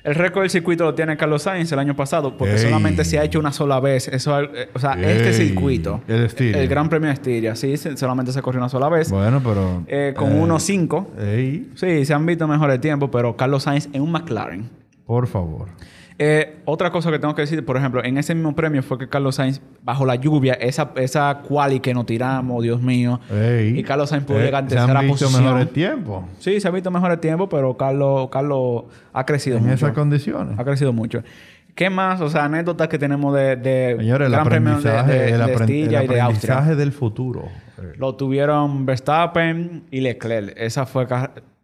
El 0.04 0.16
récord 0.16 0.43
del 0.43 0.50
circuito 0.50 0.82
lo 0.82 0.94
tiene 0.94 1.16
Carlos 1.16 1.43
Sainz 1.43 1.70
el 1.70 1.78
año 1.78 1.94
pasado 1.94 2.37
porque 2.37 2.58
solamente 2.58 3.04
se 3.04 3.20
ha 3.20 3.25
hecho 3.25 3.38
una 3.38 3.52
sola 3.52 3.78
vez. 3.78 4.08
Eso, 4.08 4.40
eh, 4.40 4.69
o 4.75 4.78
sea, 4.81 4.94
este 4.94 5.32
circuito, 5.32 6.00
el, 6.08 6.28
el, 6.38 6.69
Gran 6.69 6.88
Premio 6.88 7.06
de 7.06 7.14
Estiria, 7.14 7.55
sí, 7.55 7.76
solamente 7.76 8.32
se 8.32 8.43
corrió 8.43 8.60
una 8.60 8.69
sola 8.69 8.88
vez. 8.88 9.10
Bueno, 9.10 9.40
pero... 9.44 9.84
Eh, 9.87 10.12
con 10.16 10.32
1.5. 10.32 11.06
Eh, 11.19 11.66
sí, 11.76 12.05
se 12.05 12.14
han 12.14 12.26
visto 12.26 12.48
mejores 12.48 12.81
tiempos, 12.81 13.10
pero 13.12 13.37
Carlos 13.37 13.62
Sainz 13.62 13.88
en 13.93 14.02
un 14.02 14.10
McLaren. 14.10 14.69
Por 15.06 15.28
favor. 15.28 15.69
Eh, 16.18 16.60
otra 16.64 16.90
cosa 16.90 17.10
que 17.10 17.18
tengo 17.18 17.34
que 17.34 17.42
decir, 17.42 17.64
por 17.64 17.76
ejemplo, 17.76 18.04
en 18.04 18.18
ese 18.18 18.34
mismo 18.34 18.54
premio 18.54 18.82
fue 18.82 18.98
que 18.98 19.08
Carlos 19.08 19.36
Sainz, 19.36 19.60
bajo 19.82 20.04
la 20.04 20.16
lluvia, 20.16 20.54
esa, 20.54 20.92
esa 20.96 21.42
quali 21.46 21.80
que 21.80 21.94
nos 21.94 22.06
tiramos, 22.06 22.62
Dios 22.62 22.80
mío, 22.80 23.20
y 23.30 23.82
Carlos 23.82 24.10
Sainz 24.10 24.24
pudo 24.24 24.40
eh, 24.40 24.44
llegar 24.44 24.64
en 24.64 24.68
tercera 24.68 25.00
posición. 25.00 25.18
Se 25.18 25.24
han 25.24 25.30
visto 25.30 25.42
mejores 25.42 25.72
tiempos. 25.72 26.24
Sí, 26.38 26.60
se 26.60 26.68
ha 26.68 26.70
visto 26.70 26.90
mejores 26.90 27.20
tiempos, 27.20 27.48
pero 27.50 27.76
Carlos, 27.76 28.28
Carlos 28.30 28.84
ha 29.12 29.24
crecido 29.24 29.58
mucho. 29.58 29.68
En 29.68 29.74
esas 29.74 29.92
condiciones. 29.92 30.58
Ha 30.58 30.64
crecido 30.64 30.92
mucho. 30.92 31.22
¿Qué 31.74 31.88
más? 31.88 32.20
O 32.20 32.28
sea, 32.28 32.44
anécdotas 32.44 32.88
que 32.88 32.98
tenemos 32.98 33.34
de, 33.34 33.56
de 33.56 33.96
Señores, 33.98 34.28
el 34.28 34.34
aprendizaje, 34.34 35.30
el, 35.30 35.40
aprendizaje 35.40 36.76
del 36.76 36.92
futuro. 36.92 37.48
Lo 37.96 38.14
tuvieron 38.14 38.84
Verstappen 38.84 39.84
y 39.90 40.00
Leclerc. 40.00 40.52
Esa 40.56 40.86
fue... 40.86 41.06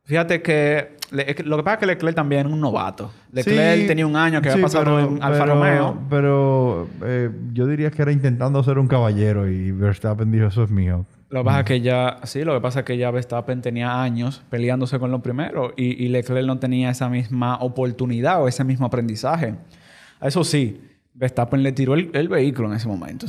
Fíjate 0.08 0.40
que 0.40 0.96
lo 1.44 1.58
que 1.58 1.62
pasa 1.62 1.74
es 1.74 1.80
que 1.80 1.86
Leclerc 1.86 2.16
también 2.16 2.46
es 2.46 2.52
un 2.52 2.62
novato. 2.62 3.12
Leclerc 3.30 3.86
tenía 3.86 4.06
un 4.06 4.16
año 4.16 4.40
que 4.40 4.48
había 4.48 4.62
pasado 4.62 5.00
en 5.00 5.22
Alfa 5.22 5.44
Romeo. 5.44 5.98
Pero 6.08 6.88
eh, 7.04 7.30
yo 7.52 7.66
diría 7.66 7.90
que 7.90 8.00
era 8.00 8.10
intentando 8.10 8.62
ser 8.62 8.78
un 8.78 8.88
caballero 8.88 9.46
y 9.46 9.70
Verstappen 9.70 10.32
dijo, 10.32 10.46
eso 10.46 10.64
es 10.64 10.70
mío. 10.70 11.04
Lo 11.28 11.40
que 11.40 11.44
pasa 11.44 11.58
es 11.60 11.64
que 11.66 11.80
ya, 11.82 12.20
sí, 12.22 12.42
lo 12.42 12.54
que 12.54 12.60
pasa 12.62 12.78
es 12.78 12.84
que 12.86 12.96
ya 12.96 13.10
Verstappen 13.10 13.60
tenía 13.60 14.00
años 14.00 14.42
peleándose 14.48 14.98
con 14.98 15.10
lo 15.10 15.20
primero 15.20 15.74
y, 15.76 16.02
y 16.02 16.08
Leclerc 16.08 16.46
no 16.46 16.58
tenía 16.58 16.88
esa 16.88 17.10
misma 17.10 17.56
oportunidad 17.56 18.42
o 18.42 18.48
ese 18.48 18.64
mismo 18.64 18.86
aprendizaje. 18.86 19.56
Eso 20.22 20.42
sí, 20.42 20.80
Verstappen 21.18 21.64
le 21.64 21.72
tiró 21.72 21.94
el, 21.94 22.28
vehículo 22.28 22.68
en 22.68 22.76
ese 22.76 22.86
momento. 22.86 23.26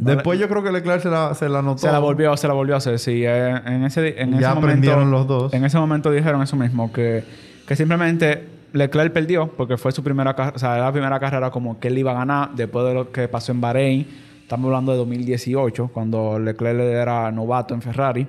Después 0.00 0.40
yo 0.40 0.48
creo 0.48 0.62
que 0.62 0.72
Leclerc 0.72 1.02
se 1.02 1.10
la, 1.10 1.34
se 1.34 1.50
la 1.50 1.60
notó. 1.60 1.78
Se 1.78 1.92
la 1.92 1.98
volvió, 1.98 2.34
se 2.38 2.48
la 2.48 2.54
volvió 2.54 2.74
a 2.74 2.78
hacer, 2.78 2.98
sí. 2.98 3.24
Eh, 3.26 3.60
en 3.66 3.84
ese, 3.84 4.22
en 4.22 4.40
ya 4.40 4.52
aprendieron 4.52 5.10
los 5.10 5.26
dos. 5.26 5.52
En 5.52 5.62
ese 5.66 5.76
momento 5.76 6.10
dijeron 6.10 6.40
eso 6.40 6.56
mismo, 6.56 6.90
que, 6.90 7.22
que 7.66 7.76
simplemente 7.76 8.48
Leclerc 8.72 9.12
perdió 9.12 9.48
porque 9.48 9.76
fue 9.76 9.92
su 9.92 10.02
primera 10.02 10.34
carrera, 10.34 10.56
o 10.56 10.58
sea, 10.58 10.76
era 10.76 10.86
la 10.86 10.92
primera 10.92 11.20
carrera 11.20 11.50
como 11.50 11.78
que 11.78 11.88
él 11.88 11.98
iba 11.98 12.12
a 12.12 12.14
ganar 12.14 12.54
después 12.54 12.86
de 12.86 12.94
lo 12.94 13.12
que 13.12 13.28
pasó 13.28 13.52
en 13.52 13.60
Bahrein. 13.60 14.06
Estamos 14.40 14.68
hablando 14.68 14.92
de 14.92 14.98
2018, 14.98 15.90
cuando 15.92 16.38
Leclerc 16.38 16.80
era 16.80 17.30
novato 17.30 17.74
en 17.74 17.82
Ferrari. 17.82 18.26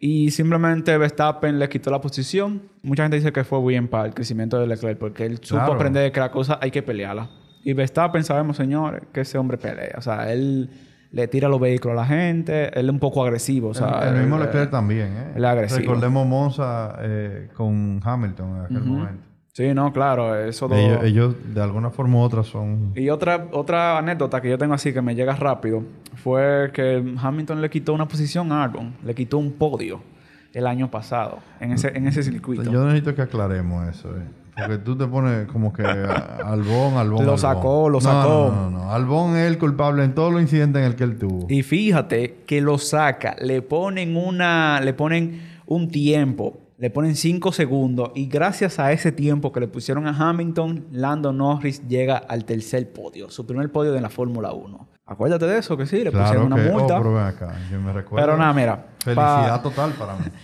Y 0.00 0.30
simplemente 0.30 0.96
Verstappen 0.96 1.58
le 1.58 1.68
quitó 1.68 1.90
la 1.90 2.00
posición. 2.00 2.62
Mucha 2.82 3.02
gente 3.02 3.16
dice 3.18 3.30
que 3.30 3.44
fue 3.44 3.62
bien 3.66 3.88
para 3.88 4.06
el 4.06 4.14
crecimiento 4.14 4.58
de 4.58 4.66
Leclerc 4.66 4.98
porque 4.98 5.26
él 5.26 5.38
supo 5.42 5.60
aprender 5.60 6.10
que 6.12 6.20
la 6.20 6.30
cosa 6.30 6.58
hay 6.62 6.70
que 6.70 6.82
pelearla. 6.82 7.28
Y 7.66 7.72
Verstappen 7.72 8.22
sabemos, 8.22 8.56
señores, 8.56 9.02
que 9.12 9.22
ese 9.22 9.38
hombre 9.38 9.58
pelea. 9.58 9.96
O 9.98 10.00
sea, 10.00 10.32
él 10.32 10.70
le 11.10 11.26
tira 11.26 11.48
los 11.48 11.58
vehículos 11.58 11.98
a 11.98 12.02
la 12.02 12.06
gente. 12.06 12.68
Él 12.78 12.86
es 12.86 12.92
un 12.92 13.00
poco 13.00 13.24
agresivo. 13.24 13.70
O 13.70 13.74
sea, 13.74 14.08
el, 14.08 14.20
mismo 14.20 14.38
Leclerc 14.38 14.70
también, 14.70 15.08
¿eh? 15.08 15.32
Él 15.34 15.44
es 15.44 15.50
agresivo. 15.50 15.80
Recordemos 15.80 16.28
Monza 16.28 16.96
eh, 17.00 17.48
con 17.54 18.00
Hamilton 18.04 18.56
en 18.56 18.64
aquel 18.66 18.82
momento. 18.84 19.24
Sí, 19.52 19.74
no, 19.74 19.92
claro. 19.92 20.36
Eso 20.38 20.72
ellos, 21.02 21.34
de 21.52 21.60
alguna 21.60 21.90
forma 21.90 22.18
u 22.18 22.20
otra 22.20 22.44
son... 22.44 22.92
Y 22.94 23.08
otra, 23.10 23.48
otra 23.50 23.98
anécdota 23.98 24.40
que 24.40 24.48
yo 24.48 24.58
tengo 24.58 24.74
así 24.74 24.92
que 24.92 25.02
me 25.02 25.16
llega 25.16 25.34
rápido 25.34 25.82
fue 26.14 26.70
que 26.72 27.02
Hamilton 27.20 27.62
le 27.62 27.68
quitó 27.68 27.94
una 27.94 28.06
posición 28.06 28.52
a 28.52 28.62
Albon. 28.62 28.94
Le 29.04 29.12
quitó 29.12 29.38
un 29.38 29.50
podio 29.50 30.02
el 30.54 30.68
año 30.68 30.88
pasado 30.88 31.40
en 31.58 31.72
ese, 31.72 31.88
en 31.88 32.06
ese 32.06 32.22
circuito. 32.22 32.70
Yo 32.70 32.84
necesito 32.84 33.12
que 33.12 33.22
aclaremos 33.22 33.88
eso. 33.88 34.16
Eh. 34.16 34.45
Porque 34.56 34.78
tú 34.78 34.96
te 34.96 35.06
pones 35.06 35.46
como 35.48 35.72
que 35.72 35.82
Albón, 35.82 36.94
Albón. 36.96 37.26
Lo 37.26 37.36
sacó, 37.36 37.90
lo 37.90 38.00
sacó. 38.00 38.52
No, 38.54 38.70
no, 38.70 38.70
no, 38.70 38.92
Albón 38.92 39.36
es 39.36 39.46
el 39.46 39.58
culpable 39.58 40.02
en 40.02 40.14
todos 40.14 40.32
los 40.32 40.40
incidentes 40.40 40.80
en 40.80 40.86
el 40.86 40.96
que 40.96 41.04
él 41.04 41.18
tuvo. 41.18 41.46
Y 41.50 41.62
fíjate 41.62 42.38
que 42.46 42.62
lo 42.62 42.78
saca, 42.78 43.36
le 43.40 43.60
ponen 43.60 44.16
una, 44.16 44.80
le 44.80 44.94
ponen 44.94 45.42
un 45.66 45.90
tiempo, 45.90 46.58
le 46.78 46.88
ponen 46.88 47.16
cinco 47.16 47.52
segundos 47.52 48.12
y 48.14 48.28
gracias 48.28 48.78
a 48.78 48.92
ese 48.92 49.12
tiempo 49.12 49.52
que 49.52 49.60
le 49.60 49.68
pusieron 49.68 50.06
a 50.06 50.16
Hamilton, 50.16 50.86
Lando 50.90 51.32
Norris 51.32 51.86
llega 51.86 52.16
al 52.16 52.46
tercer 52.46 52.90
podio, 52.92 53.28
su 53.28 53.46
primer 53.46 53.70
podio 53.70 53.92
de 53.92 54.00
la 54.00 54.08
Fórmula 54.08 54.52
1. 54.52 54.88
Acuérdate 55.04 55.46
de 55.46 55.58
eso, 55.58 55.76
que 55.76 55.86
sí, 55.86 56.02
le 56.02 56.10
pusieron 56.10 56.52
una 56.52 56.56
multa. 56.56 56.98
Oh, 56.98 57.02
pero, 57.02 57.20
acá. 57.20 57.54
Yo 57.70 57.78
me 57.80 57.92
recuerdo. 57.92 58.26
pero 58.26 58.38
nada, 58.38 58.52
mira. 58.52 58.86
Felicidad 59.04 59.62
total 59.62 59.92
para 59.92 60.14
mí. 60.14 60.24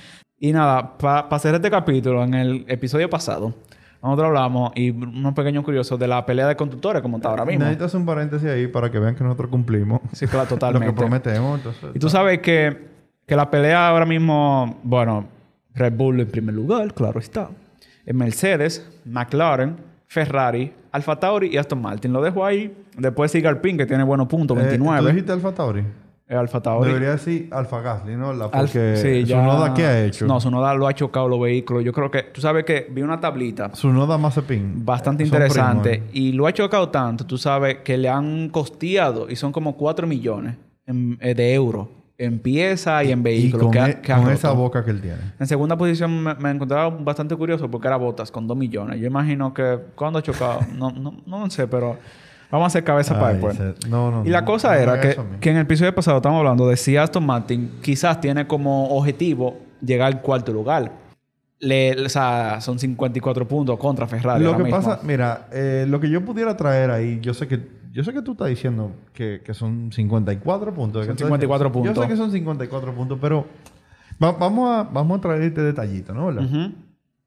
Y 0.45 0.52
nada, 0.52 0.99
para 0.99 1.21
hacer 1.28 1.54
este 1.54 1.71
capítulo, 1.71 2.25
en 2.25 2.35
el 2.35 2.64
episodio 2.66 3.09
pasado, 3.09 3.54
nosotros 4.02 4.26
hablamos 4.28 4.73
y 4.75 4.90
unos 4.90 5.32
pequeños 5.32 5.64
curiosos 5.64 5.99
de 5.99 6.09
la 6.09 6.26
pelea 6.26 6.49
de 6.49 6.56
conductores, 6.56 7.00
como 7.02 7.18
está 7.18 7.28
ahora 7.28 7.44
mismo. 7.44 7.61
Necesitas 7.61 7.94
un 7.94 8.04
paréntesis 8.04 8.49
ahí 8.49 8.66
para 8.66 8.90
que 8.90 8.99
vean 8.99 9.14
que 9.14 9.23
nosotros 9.23 9.49
cumplimos. 9.50 10.00
Sí, 10.12 10.26
claro, 10.26 10.49
totalmente. 10.49 10.87
Lo 10.88 10.92
que 10.92 10.99
prometemos. 10.99 11.59
Entonces, 11.59 11.90
y 11.94 11.99
tú 11.99 12.09
sabes 12.09 12.40
que 12.40 12.90
Que 13.26 13.37
la 13.37 13.49
pelea 13.50 13.88
ahora 13.88 14.04
mismo, 14.04 14.80
bueno, 14.82 15.26
Red 15.75 15.92
Bull 15.94 16.21
en 16.21 16.28
primer 16.28 16.54
lugar, 16.54 16.92
claro 16.92 17.21
está. 17.21 17.49
Mercedes, 18.06 18.85
McLaren, 19.04 19.76
Ferrari, 20.09 20.73
Alfa 20.90 21.16
Tauri 21.16 21.49
y 21.54 21.56
Aston 21.56 21.80
Martin. 21.80 22.12
Lo 22.12 22.21
dejo 22.21 22.44
ahí. 22.44 22.75
Después 22.99 23.30
sigue 23.30 23.49
Alpine, 23.49 23.78
que 23.78 23.87
tiene 23.87 24.02
buenos 24.02 24.26
puntos, 24.26 24.56
29. 24.56 25.00
¿Tú 25.00 25.06
dijiste 25.06 25.32
Alfa 25.32 25.52
Tauri? 25.52 25.85
Alfa 26.37 26.61
Tauri. 26.61 26.89
Debería 26.89 27.11
decir 27.11 27.49
Alfa 27.53 27.81
Gasly, 27.81 28.17
¿no? 28.17 28.33
La, 28.33 28.51
porque 28.51 28.97
sí, 28.97 29.25
ya- 29.25 29.39
Tsunoda, 29.41 29.75
¿qué 29.75 29.85
ha 29.85 30.05
hecho? 30.05 30.27
No, 30.27 30.41
Sonoda 30.41 30.75
lo 30.75 30.87
ha 30.87 30.95
chocado 30.95 31.29
los 31.29 31.41
vehículos. 31.41 31.85
Yo 31.85 31.93
creo 31.93 32.11
que... 32.11 32.23
Tú 32.25 32.41
sabes 32.41 32.65
que 32.65 32.87
vi 32.91 33.03
una 33.03 33.21
tablita 33.21 33.71
Tsunoda 33.71 34.19
Mazepin. 34.19 34.85
bastante 34.85 35.23
Eh, 35.23 35.27
interesante. 35.27 35.91
primos, 35.91 36.09
¿eh? 36.09 36.11
Y 36.19 36.33
lo 36.33 36.47
ha 36.47 36.53
chocado 36.53 36.89
tanto, 36.89 37.25
tú 37.27 37.39
sabes, 37.39 37.79
que 37.85 37.97
le 37.97 38.09
han 38.09 38.49
costeado 38.49 39.29
y 39.31 39.37
son 39.37 39.53
como 39.53 39.77
4 39.77 40.07
millones 40.07 40.57
en- 40.87 41.19
eh, 41.21 41.35
de 41.35 41.55
euros 41.55 41.89
en 42.19 42.39
piezas 42.39 43.05
y 43.05 43.11
en 43.11 43.19
Y 43.21 43.23
vehículos 43.23 43.65
con, 43.65 43.73
que, 43.73 43.81
e- 43.91 44.01
que 44.01 44.12
con 44.12 44.31
esa 44.31 44.53
boca 44.53 44.85
que 44.85 44.91
él 44.93 45.01
tiene. 45.01 45.17
En 45.41 45.47
segunda 45.47 45.77
posición 45.77 46.23
me, 46.23 46.35
me 46.37 46.51
encontraba 46.51 46.89
bastante 46.91 47.35
curioso 47.35 47.69
porque 47.69 47.89
era 47.89 47.97
Botas 47.97 48.31
con 48.31 48.47
2 48.47 48.57
millones. 48.57 49.01
Yo 49.01 49.07
imagino 49.09 49.53
que 49.53 49.79
cuando 49.97 50.21
ha 50.21 50.23
chocado, 50.23 50.61
no, 50.77 50.91
no, 50.93 51.15
no 51.27 51.51
sé, 51.51 51.67
pero 51.67 51.97
vamos 52.52 52.66
a 52.66 52.68
hacer 52.68 52.85
cabeza 52.85 53.18
para 53.18 53.32
después. 53.32 53.56
se- 53.56 53.88
no, 53.88 54.11
no, 54.12 54.25
Y 54.25 54.28
la 54.28 54.42
no, 54.42 54.47
cosa 54.47 54.78
era 54.80 55.00
que, 55.00 55.16
que 55.40 55.50
en 55.50 55.56
el 55.56 55.62
episodio 55.62 55.92
pasado 55.94 56.18
estábamos 56.18 56.38
hablando 56.40 56.68
de 56.68 56.76
si 56.76 56.97
Aston 56.97 57.26
Martin 57.26 57.73
quizás 57.82 58.21
tiene 58.21 58.47
como 58.47 58.90
objetivo 58.97 59.59
llegar 59.80 60.06
al 60.12 60.21
cuarto 60.23 60.52
lugar. 60.52 60.92
Le, 61.59 61.92
o 62.04 62.09
sea, 62.09 62.61
son 62.61 62.78
54 62.78 63.47
puntos 63.49 63.78
contra 63.78 64.06
Ferrari. 64.06 64.42
Lo 64.44 64.56
que 64.56 64.64
mismo. 64.64 64.76
pasa, 64.80 65.00
mira, 65.04 65.49
eh, 65.52 65.87
lo 65.88 65.99
que 66.00 66.09
yo 66.11 66.25
pudiera 66.25 66.56
traer 66.56 66.90
ahí, 66.90 67.18
yo 67.21 67.35
sé 67.35 67.47
que 67.49 67.82
yo 67.92 68.02
sé 68.02 68.12
que 68.14 68.23
tú 68.23 68.32
estás 68.32 68.49
diciendo 68.49 68.90
que, 69.12 69.42
que 69.44 69.52
son 69.54 69.92
54 69.92 70.73
puntos. 70.75 71.04
Son 71.06 71.14
que 71.14 71.18
tú- 71.23 71.25
54 71.26 71.71
puntos. 71.71 71.94
Yo 71.94 72.02
sé 72.02 72.09
que 72.09 72.16
son 72.16 72.30
54 72.32 72.94
puntos, 72.94 73.18
pero 73.21 73.47
va- 74.23 74.32
vamos, 74.32 74.71
a, 74.71 74.82
vamos 74.82 75.18
a 75.18 75.21
traer 75.21 75.42
este 75.42 75.61
detallito, 75.61 76.12
¿no? 76.14 76.26
¿Verdad? 76.26 76.42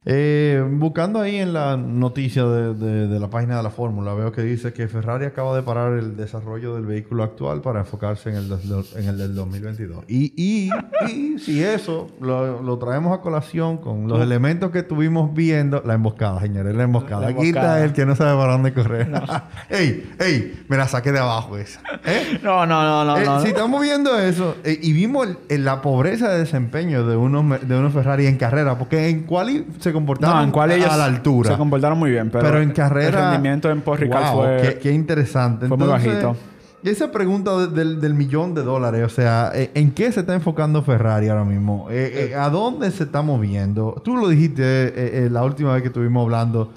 Eh, 0.08 0.64
buscando 0.72 1.20
ahí 1.20 1.38
en 1.38 1.52
la 1.52 1.78
noticia 1.78 2.46
de, 2.46 2.74
de- 2.76 3.08
de 3.08 3.20
la 3.20 3.28
página 3.30 3.58
de 3.58 3.64
la 3.64 3.72
fórmula, 3.72 4.14
veo 4.14 4.32
que 4.32 4.44
dice 4.44 4.72
que 4.72 4.88
Ferrari 4.88 5.26
acaba 5.26 5.56
de 5.56 5.64
parar 5.64 5.94
el 5.94 6.16
desarrollo 6.16 6.76
del 6.76 6.86
vehículo 6.86 7.24
actual 7.24 7.62
para 7.62 7.80
enfocarse 7.80 8.30
en 8.30 8.36
el, 8.36 8.50
des- 8.50 8.96
en 8.96 9.06
el 9.08 9.18
del 9.18 9.34
2022. 9.34 10.04
Y, 10.08 10.32
y, 10.36 10.70
y 11.12 11.40
si 11.40 11.64
eso 11.64 12.08
lo, 12.22 12.62
lo 12.62 12.78
traemos 12.78 13.18
a 13.18 13.22
colación 13.22 13.78
con 13.78 14.08
los 14.08 14.22
elementos 14.22 14.70
que 14.70 14.80
estuvimos 14.80 15.34
viendo, 15.34 15.82
la 15.84 15.96
emboscada, 15.96 16.40
señores, 16.40 16.76
la 16.76 16.84
emboscada. 16.84 17.22
La 17.22 17.28
Aquí 17.30 17.48
está 17.48 17.84
el 17.84 17.94
que 17.94 18.06
no 18.06 18.16
sabe 18.16 18.38
para 18.40 18.52
dónde 18.54 18.74
correr. 18.74 19.10
¡Ey! 19.70 20.12
¡Ey! 20.20 20.66
Me 20.70 20.78
la 20.78 20.88
saqué 20.88 21.12
de 21.12 21.20
abajo 21.20 21.58
esa. 21.58 21.82
¿Eh? 22.06 22.40
No, 22.44 22.66
no, 22.68 22.84
no, 22.84 23.06
no. 23.06 23.18
Eh, 23.18 23.26
no, 23.26 23.40
si 23.40 23.46
no. 23.46 23.50
estamos 23.50 23.82
viendo 23.82 24.20
eso 24.20 24.56
eh, 24.64 24.78
y 24.80 24.94
vimos 24.94 25.28
el- 25.28 25.38
el- 25.50 25.66
la 25.66 25.82
pobreza 25.82 26.30
de 26.30 26.38
desempeño 26.40 27.08
de 27.08 27.16
unos, 27.18 27.68
de 27.68 27.76
unos 27.76 27.92
Ferrari 27.92 28.28
en 28.28 28.38
carrera, 28.38 28.78
porque 28.78 29.10
en 29.10 29.24
quali 29.24 29.66
se 29.80 29.95
comportaron 29.96 30.38
No, 30.38 30.44
en 30.44 30.52
cual 30.52 30.70
ellos 30.72 30.92
a 30.92 30.98
la 30.98 31.06
altura. 31.06 31.50
se 31.52 31.58
comportaron 31.58 31.98
muy 31.98 32.12
bien, 32.12 32.30
pero, 32.30 32.44
pero, 32.46 32.62
en 32.62 32.70
carrera. 32.72 33.08
El 33.08 33.14
rendimiento 33.32 33.72
en 33.72 33.82
Paul 33.82 33.98
Ricard 33.98 34.34
Wow, 34.34 34.44
fue. 34.44 34.58
Qué, 34.62 34.80
qué 34.80 34.92
interesante. 34.92 35.68
fue 35.68 35.78
muy 35.78 35.88
bajito. 35.88 36.36
y 36.84 36.90
esa 36.90 37.12
pregunta 37.12 37.58
de- 37.58 37.68
del, 37.70 38.00
del 38.00 38.14
millón 38.14 38.54
de 38.54 38.62
dólares, 38.62 39.04
o 39.04 39.10
sea, 39.10 39.52
eh, 39.56 39.72
¿en 39.74 39.90
qué 39.92 40.12
se 40.12 40.20
está 40.20 40.36
enfocando 40.36 40.84
Ferrari 40.84 41.30
ahora 41.30 41.44
mismo? 41.46 41.88
Eh, 41.90 42.30
eh, 42.32 42.36
¿A 42.36 42.50
dónde 42.52 42.92
se 42.92 43.06
está 43.06 43.24
moviendo? 43.24 44.00
Tú 44.06 44.16
lo 44.16 44.28
dijiste 44.28 44.62
eh, 44.64 44.94
eh, 45.26 45.30
la 45.32 45.44
última 45.44 45.74
vez 45.74 45.82
que 45.82 45.88
estuvimos 45.88 46.24
hablando. 46.24 46.72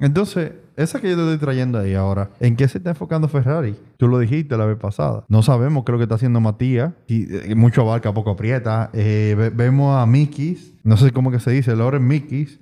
Entonces, 0.00 0.50
esa 0.76 1.00
que 1.00 1.08
yo 1.10 1.16
te 1.16 1.22
estoy 1.22 1.38
trayendo 1.38 1.78
ahí 1.78 1.94
ahora, 1.94 2.30
¿en 2.40 2.56
qué 2.56 2.66
se 2.68 2.78
está 2.78 2.90
enfocando 2.90 3.28
Ferrari? 3.28 3.74
Tú 3.96 4.08
lo 4.08 4.18
dijiste 4.18 4.56
la 4.56 4.66
vez 4.66 4.76
pasada. 4.78 5.24
No 5.28 5.42
sabemos 5.42 5.84
qué 5.84 5.90
es 5.90 5.94
lo 5.94 5.98
que 5.98 6.02
está 6.04 6.14
haciendo 6.16 6.40
Matías. 6.40 6.92
Y, 7.06 7.32
eh, 7.34 7.54
mucho 7.54 7.82
abarca, 7.82 8.12
poco 8.12 8.30
aprieta. 8.30 8.90
Eh, 8.92 9.34
ve- 9.38 9.50
vemos 9.50 9.96
a 9.96 10.04
Mikis, 10.06 10.74
no 10.82 10.96
sé 10.96 11.12
cómo 11.12 11.30
que 11.30 11.38
se 11.40 11.50
dice, 11.52 11.74
Loren 11.76 12.06
Mikis, 12.06 12.58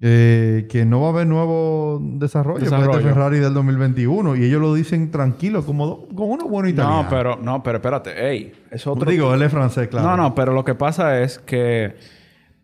eh, 0.00 0.66
que 0.70 0.84
no 0.84 1.00
va 1.00 1.06
a 1.06 1.10
haber 1.10 1.26
nuevo 1.26 2.00
desarrollo, 2.02 2.58
para 2.64 2.78
Desarrollo. 2.78 2.98
este 2.98 3.08
Ferrari 3.12 3.38
del 3.38 3.54
2021. 3.54 4.36
Y 4.36 4.44
ellos 4.44 4.60
lo 4.60 4.74
dicen 4.74 5.10
tranquilo, 5.10 5.64
como, 5.64 6.06
como 6.08 6.26
uno 6.26 6.46
bueno 6.48 6.68
italiano. 6.68 7.04
No, 7.04 7.08
pero, 7.08 7.36
no, 7.40 7.62
pero 7.62 7.78
espérate. 7.78 8.30
Ey, 8.30 8.52
es 8.70 8.86
otro. 8.86 9.10
Digo, 9.10 9.32
él 9.34 9.42
es 9.42 9.50
francés, 9.52 9.88
claro. 9.88 10.08
No, 10.10 10.16
no, 10.16 10.34
pero 10.34 10.52
lo 10.52 10.64
que 10.64 10.74
pasa 10.74 11.20
es 11.22 11.38
que, 11.38 11.94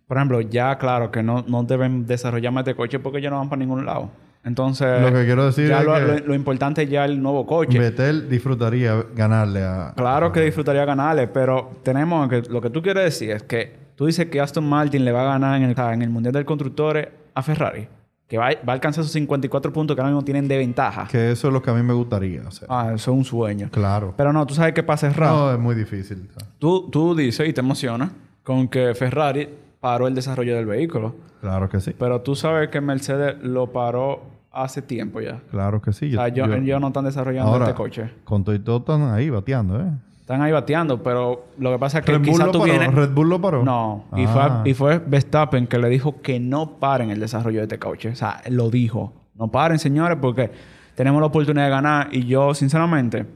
por 0.07 0.17
ejemplo, 0.19 0.41
ya 0.41 0.77
claro 0.79 1.11
que 1.11 1.23
no, 1.23 1.45
no 1.49 1.63
deben 1.63 2.05
desarrollar 2.07 2.53
más 2.53 2.65
de 2.65 2.75
coche 2.75 2.99
porque 2.99 3.23
ya 3.23 3.31
no 3.31 3.39
van 3.39 3.49
para 3.49 3.61
ningún 3.61 3.87
lado. 3.87 4.11
Entonces, 4.43 5.03
Lo 5.03 5.13
que 5.13 5.25
quiero 5.27 5.45
decir 5.47 5.69
ya 5.69 5.81
es 5.81 5.85
lo, 5.85 5.95
que- 5.95 6.01
lo- 6.01 6.27
lo 6.29 6.35
importante 6.35 6.83
es 6.83 6.91
ya 6.91 7.05
el 7.05 7.21
nuevo 7.23 7.47
coche. 7.47 7.79
Betel 7.79 8.29
disfrutaría 8.29 9.05
ganarle 9.15 9.63
a... 9.63 9.93
Claro 9.97 10.33
que 10.33 10.41
disfrutaría 10.41 10.85
ganarle, 10.87 11.29
pero 11.29 11.79
tenemos 11.83 12.29
que 12.29 12.43
lo 12.49 12.61
que 12.61 12.71
tú 12.71 12.81
quieres 12.81 13.05
decir 13.05 13.31
es 13.33 13.43
que 13.43 13.77
tú 13.97 14.07
dices 14.07 14.27
que 14.27 14.41
Aston 14.41 14.67
Martin 14.67 15.05
le 15.05 15.13
va 15.13 15.23
a 15.23 15.33
ganar 15.33 15.61
en 15.61 15.69
el, 15.69 15.79
en 15.79 16.03
el 16.03 16.09
Mundial 16.09 16.33
del 16.33 16.47
Constructores 16.47 17.09
a 17.35 17.43
Ferrari, 17.43 17.87
que 18.27 18.39
va, 18.39 18.47
va 18.47 18.73
a 18.73 18.73
alcanzar 18.73 19.03
esos 19.03 19.13
54 19.13 19.73
puntos 19.75 19.95
que 19.95 20.01
ahora 20.01 20.11
mismo 20.13 20.25
tienen 20.25 20.49
de 20.49 20.57
ventaja. 20.57 21.07
Que 21.11 21.33
eso 21.33 21.49
es 21.49 21.53
lo 21.53 21.61
que 21.61 21.71
a 21.71 21.75
mí 21.75 21.83
me 21.83 21.93
gustaría. 21.93 22.41
O 22.47 22.51
sea, 22.51 22.67
Ah, 22.71 22.93
eso 22.95 23.11
es 23.13 23.17
un 23.19 23.25
sueño. 23.27 23.69
claro. 23.71 24.15
Pero 24.17 24.33
no, 24.33 24.47
tú 24.47 24.55
sabes 24.55 24.73
que 24.73 24.83
para 24.83 24.97
cerrar, 24.97 25.31
No, 25.31 25.53
es 25.53 25.59
muy 25.59 25.75
difícil. 25.75 26.31
tú, 26.59 26.89
tú 26.91 27.15
dices 27.15 27.47
y 27.47 27.53
te 27.53 27.61
emocionas 27.61 28.11
con 28.43 28.69
que 28.69 28.95
Ferrari 28.95 29.51
paró 29.81 30.07
el 30.07 30.15
desarrollo 30.15 30.55
del 30.57 30.67
vehículo, 30.67 31.15
Claro 31.41 31.69
que 31.69 31.81
sí. 31.81 31.95
pero 31.99 32.21
tú 32.21 32.35
sabes 32.37 32.69
que 32.69 32.81
Mercedes 32.81 33.37
lo 33.43 33.69
paró 33.69 34.23
hace 34.53 34.83
tiempo 34.83 35.21
ya. 35.21 35.41
Claro 35.51 35.81
que 35.81 35.93
sí. 35.93 36.09
O 36.15 36.19
sea, 36.19 36.29
yo- 36.29 36.45
ellos 36.53 36.81
no 36.81 36.89
están 36.89 37.05
desarrollando 37.05 37.53
Ahora, 37.53 37.67
este 37.67 37.77
coche. 37.77 38.11
Con 38.25 38.45
todo 38.45 38.55
y 38.55 38.59
todo 38.59 38.79
están 38.79 39.03
ahí 39.15 39.31
bateando, 39.31 39.81
¿eh? 39.81 39.91
Están 40.21 40.43
ahí 40.43 40.53
bateando, 40.53 41.03
pero 41.03 41.47
lo 41.59 41.73
que 41.73 41.79
pasa 41.79 41.99
es 42.01 42.05
que 42.05 42.13
Red 42.13 42.19
Bull, 42.19 42.29
quizás 42.29 42.47
lo 42.47 42.53
tú 42.53 42.59
paró. 42.61 42.71
vienes... 42.73 42.95
Red 42.95 43.11
Bull 43.11 43.29
lo 43.31 43.41
paró. 43.41 43.65
No, 43.65 44.05
y, 44.17 44.25
Ah. 44.27 44.61
fue, 44.63 44.71
y 44.71 44.75
fue 44.75 44.99
Verstappen 44.99 45.67
que 45.67 45.79
le 45.79 45.89
dijo 45.89 46.21
que 46.23 46.39
no 46.39 46.79
paren 46.79 47.11
el 47.11 47.19
desarrollo 47.19 47.59
de 47.59 47.65
este 47.65 47.79
coche. 47.79 48.11
O 48.11 48.15
sea, 48.15 48.41
lo 48.49 48.71
dijo. 48.71 49.13
No 49.35 49.49
paren, 49.49 49.79
señores, 49.79 50.19
porque 50.21 50.51
tenemos 50.95 51.21
la 51.21 51.27
oportunidad 51.29 51.65
de 51.65 51.71
ganar. 51.71 52.09
Y 52.13 52.27
yo, 52.27 52.55
sinceramente, 52.55 53.27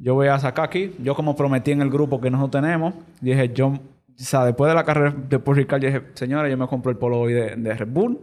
yo 0.00 0.14
voy 0.14 0.28
a 0.28 0.38
sacar 0.38 0.66
aquí. 0.66 0.94
Yo, 1.02 1.14
como 1.16 1.34
prometí 1.34 1.72
en 1.72 1.82
el 1.82 1.90
grupo 1.90 2.20
que 2.20 2.30
nosotros 2.30 2.62
tenemos, 2.62 2.94
dije, 3.20 3.52
yo, 3.52 3.78
o 4.18 4.22
sea, 4.24 4.44
después 4.44 4.68
de 4.68 4.74
la 4.74 4.84
carrera 4.84 5.14
de 5.28 5.38
Paul 5.38 5.56
Ricard, 5.56 5.80
yo 5.82 5.88
dije, 5.88 6.02
señores, 6.14 6.50
yo 6.50 6.56
me 6.58 6.66
compro 6.66 6.90
el 6.90 6.98
polo 6.98 7.18
hoy 7.20 7.32
de, 7.32 7.56
de 7.56 7.74
Red 7.74 7.88
Bull, 7.88 8.18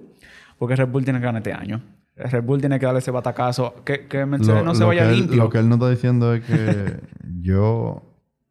porque 0.58 0.76
Red 0.76 0.88
Bull 0.90 1.04
tiene 1.04 1.20
que 1.20 1.26
ganar 1.26 1.40
este 1.42 1.54
año. 1.54 1.82
Red 2.16 2.44
Bull 2.44 2.60
tiene 2.60 2.80
que 2.80 2.86
darle 2.86 3.00
ese 3.00 3.12
batacazo. 3.12 3.76
Que, 3.86 4.08
que 4.08 4.26
Mercedes 4.26 4.60
Lo- 4.60 4.66
no 4.66 4.76
se 4.76 4.84
vaya 4.84 5.10
él- 5.10 5.16
limpio. 5.20 5.38
lo 5.38 5.50
que 5.50 5.58
él 5.60 5.70
no 5.70 5.76
está 5.76 5.90
diciendo 5.90 6.34
es 6.34 6.44
que 6.44 7.00
yo 7.42 8.04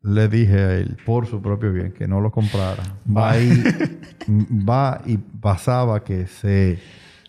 le 0.02 0.28
dije 0.28 0.54
a 0.58 0.74
él, 0.76 0.96
por 1.04 1.26
su 1.26 1.42
propio 1.42 1.72
bien, 1.72 1.92
que 1.92 2.08
no 2.08 2.20
lo 2.20 2.30
comprara. 2.30 2.82
Va 3.14 3.38
y, 3.38 3.62
va 4.68 5.00
y 5.04 5.18
pasaba 5.18 6.02
que 6.02 6.26
se... 6.26 6.78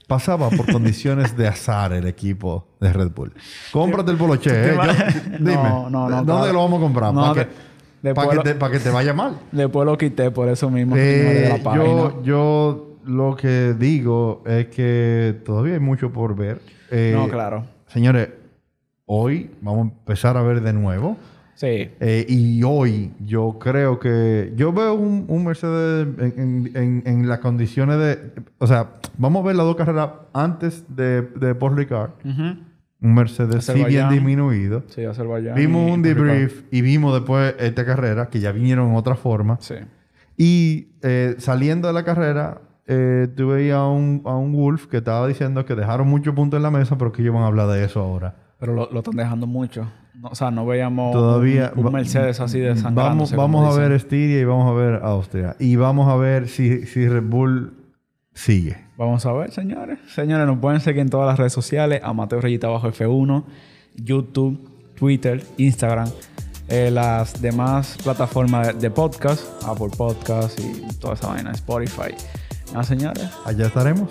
Pasaba 0.08 0.50
por 0.50 0.66
condiciones 0.72 1.38
de 1.38 1.48
azar 1.48 1.94
el 1.94 2.08
equipo 2.08 2.78
de 2.82 2.92
Red 2.94 3.12
Bull. 3.12 3.32
Cómprate 3.72 4.10
el 4.12 4.18
poloche, 4.18 4.50
¿eh? 4.52 4.76
Yo- 4.76 4.82
No, 5.40 5.52
dime, 5.52 5.54
no, 5.56 5.90
no, 5.90 6.10
¿dónde 6.10 6.26
claro. 6.34 6.54
lo 6.54 6.60
vamos 6.64 6.80
a 6.80 6.82
comprar? 6.82 7.14
No, 7.14 7.22
¿Para 7.22 7.34
de- 7.34 7.48
que, 7.48 7.52
después 7.52 7.69
para 8.02 8.30
que, 8.32 8.40
te, 8.40 8.56
para 8.56 8.74
que 8.74 8.80
te 8.80 8.90
vaya 8.90 9.14
mal? 9.14 9.38
Después 9.52 9.86
lo 9.86 9.98
quité 9.98 10.32
por 10.32 10.48
eso 10.50 10.70
mismo. 10.70 10.96
Eh, 10.96 11.00
de 11.00 11.64
la 11.64 11.76
yo, 11.76 12.24
yo 12.24 12.96
lo 13.06 13.36
que 13.36 13.74
digo 13.78 14.44
es 14.46 14.68
que 14.68 15.36
todavía 15.46 15.74
hay 15.76 15.80
mucho 15.80 16.12
por 16.12 16.36
ver. 16.36 16.62
Eh, 16.92 17.14
No, 17.16 17.28
claro. 17.28 17.66
Señores, 17.88 18.30
hoy 19.06 19.52
vamos 19.62 19.88
a 19.88 19.90
empezar 19.92 20.38
a 20.38 20.42
ver 20.42 20.62
de 20.62 20.74
nuevo. 20.74 21.18
Sí. 21.56 21.90
Eh, 22.00 22.26
y 22.30 22.64
hoy 22.64 23.12
yo 23.26 23.58
creo 23.60 24.00
que... 24.00 24.54
Yo 24.56 24.72
veo 24.72 24.94
un, 24.94 25.26
un 25.28 25.44
Mercedes 25.44 26.08
en, 26.20 26.34
en- 26.38 26.72
en- 26.78 27.04
en 27.06 27.28
las 27.28 27.40
condiciones 27.40 27.98
de... 28.00 28.32
O 28.60 28.68
sea, 28.68 28.92
vamos 29.18 29.44
a 29.44 29.48
ver 29.48 29.58
las 29.58 29.66
dos 29.66 29.76
carreras 29.76 30.10
antes 30.32 30.86
de, 30.88 31.22
de 31.24 31.56
Paul 31.56 31.76
Ricard. 31.76 32.12
Ujú. 32.24 32.60
Un 33.02 33.14
Mercedes 33.16 33.66
sí 33.66 33.84
bien 33.86 34.10
disminuido. 34.10 34.84
Sí, 34.88 35.06
Azerbaiyán. 35.06 35.56
Vimos 35.56 35.90
un 35.92 36.02
debrief 36.02 36.64
y 36.70 36.82
vimos 36.82 37.14
después 37.14 37.56
esta 37.60 37.86
carrera, 37.86 38.30
que 38.30 38.40
ya 38.40 38.52
vinieron 38.52 38.90
en 38.90 38.96
otra 38.96 39.16
forma. 39.16 39.58
Sí. 39.62 39.76
Y 40.36 40.90
eh, 41.02 41.36
saliendo 41.38 41.88
de 41.88 41.94
la 41.94 42.04
carrera, 42.04 42.62
eh, 42.88 43.28
veías 43.38 43.78
a 43.78 43.88
un, 43.88 44.22
a 44.26 44.36
un 44.36 44.52
Wolf 44.52 44.88
que 44.88 44.98
estaba 44.98 45.28
diciendo 45.28 45.66
que 45.66 45.76
dejaron 45.76 46.08
muchos 46.08 46.34
puntos 46.34 46.58
en 46.58 46.64
la 46.64 46.72
mesa, 46.72 46.98
pero 46.98 47.12
que 47.12 47.22
ellos 47.22 47.34
van 47.34 47.44
a 47.44 47.48
hablar 47.48 47.68
de 47.68 47.86
eso 47.86 48.02
ahora. 48.02 48.36
Pero 48.60 48.74
lo, 48.74 48.90
lo 48.92 49.00
están 49.00 49.16
dejando 49.16 49.48
mucho. 49.48 49.88
No, 50.16 50.30
o 50.30 50.36
sea, 50.36 50.52
no 50.52 50.66
veíamos 50.66 51.14
Todavía 51.14 51.72
un, 51.76 51.94
Mercedes 51.94 52.42
así 52.42 52.60
de 52.60 52.74
Vamos, 52.92 53.34
vamos 53.34 53.74
a 53.74 53.80
ver 53.80 53.94
Estiria 53.94 54.42
y 54.42 54.44
vamos 54.44 54.70
a 54.70 54.74
ver 54.74 55.02
Austria. 55.04 55.56
Y 55.60 55.78
vamos 55.78 56.10
a 56.10 56.18
ver 56.18 56.50
si, 56.50 56.86
si 56.86 57.08
Red 57.08 57.24
Bull 57.24 57.74
sigue. 58.40 58.78
Vamos 58.98 59.26
a 59.26 59.34
ver, 59.34 59.52
señores. 59.52 60.00
Señores, 60.14 60.48
nos 60.48 60.60
pueden 60.60 60.80
seguir 60.82 61.02
en 61.02 61.10
todas 61.10 61.28
las 61.28 61.38
redes 61.38 61.54
sociales. 61.54 62.02
A 62.04 62.14
Mateo 62.14 62.42
Rayita 62.42 62.68
Bajo 62.68 62.88
F1, 62.92 63.44
YouTube, 63.96 64.70
Twitter, 64.96 65.44
Instagram. 65.58 66.10
eh, 66.70 66.92
las 66.92 67.42
demás 67.42 67.98
plataformas 68.04 68.80
de, 68.80 68.92
podcast, 68.92 69.44
Apple 69.64 69.90
Podcast 69.98 70.60
y 70.60 70.82
toda 71.00 71.16
esa 71.16 71.28
vaina, 71.30 71.52
Spotify. 71.52 72.14
Nada, 72.72 72.84
señores. 72.84 73.28
Allá 73.46 73.66
estaremos. 73.68 74.10